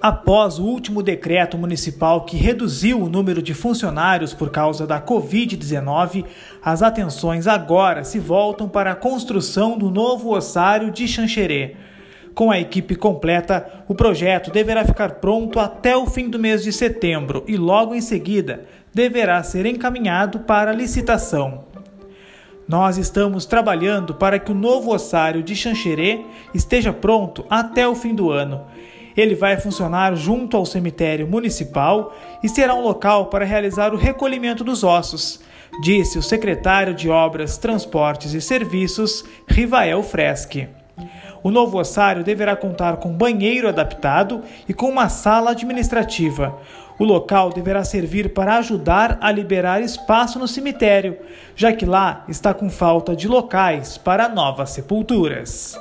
[0.00, 6.24] Após o último decreto municipal que reduziu o número de funcionários por causa da Covid-19,
[6.64, 11.76] as atenções agora se voltam para a construção do novo ossário de Xanxerê.
[12.34, 16.72] Com a equipe completa, o projeto deverá ficar pronto até o fim do mês de
[16.72, 18.64] setembro e, logo em seguida,
[18.94, 21.64] deverá ser encaminhado para licitação.
[22.66, 26.24] Nós estamos trabalhando para que o novo ossário de Xanxerê
[26.54, 28.64] esteja pronto até o fim do ano
[29.20, 34.64] ele vai funcionar junto ao cemitério municipal e será um local para realizar o recolhimento
[34.64, 35.40] dos ossos,
[35.82, 40.68] disse o secretário de Obras, Transportes e Serviços, Rivael Freschi.
[41.42, 46.58] O novo ossário deverá contar com banheiro adaptado e com uma sala administrativa.
[46.98, 51.16] O local deverá servir para ajudar a liberar espaço no cemitério,
[51.56, 55.78] já que lá está com falta de locais para novas sepulturas.